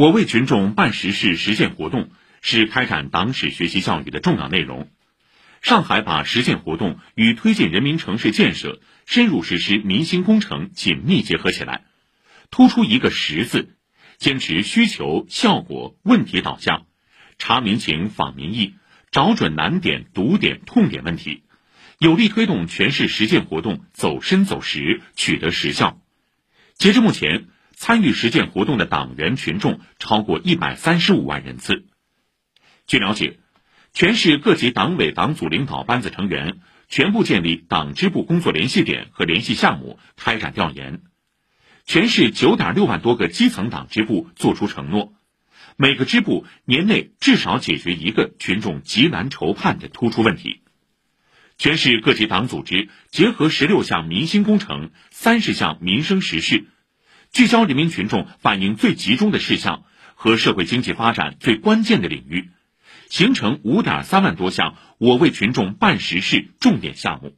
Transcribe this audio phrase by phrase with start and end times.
[0.00, 2.08] 我为群众办实事实践活动
[2.40, 4.88] 是开展党史学习教育的重要内容。
[5.60, 11.84] 上海把实践活动与推进人民城市建设、深入实施民心工程紧密结合起来，
[12.50, 13.76] 突出一个“实”字，
[14.16, 16.86] 坚持需求、效果、问题导向，
[17.36, 18.76] 查民情、访民意，
[19.10, 21.42] 找准难点、堵点、痛点问题，
[21.98, 26.00] 有力推动全市实践活动走深走实，取得实效。
[26.78, 27.48] 截至目前，
[27.82, 31.86] 参与实践活动的党员群众超过一百三十五万人次。
[32.86, 33.38] 据了解。
[33.94, 41.00] 全市各级党委党组领导班子成员全部建立党支部工作联系点和联系项目，开展调研。
[41.86, 45.14] 全市九点六万多个基层党支部作出承诺，
[45.76, 50.60] 每个支部年内至少解决一个群众急难愁盼的突出问题。
[51.56, 56.66] 全市各级党组织结合十六项民心工程、三十项民生实事，
[57.32, 59.84] 聚焦人民群众反映最集中的事项
[60.14, 62.50] 和社会经济发展最关键的领域。
[63.08, 67.34] 形成五点三万多项我为群众办实事重点项目。